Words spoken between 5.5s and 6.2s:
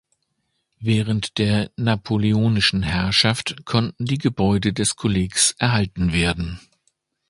erhalten